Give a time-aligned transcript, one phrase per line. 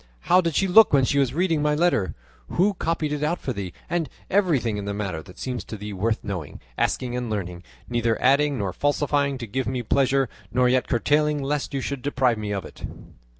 [0.21, 2.15] How did she look when she was reading my letter?
[2.53, 3.71] Who copied it out for thee?
[3.87, 8.19] and everything in the matter that seems to thee worth knowing, asking, and learning; neither
[8.19, 12.51] adding nor falsifying to give me pleasure, nor yet curtailing lest you should deprive me
[12.51, 12.83] of it."